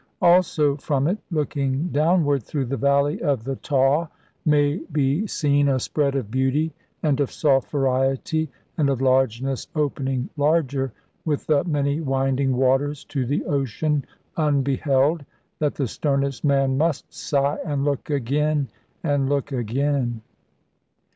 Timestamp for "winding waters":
12.01-13.05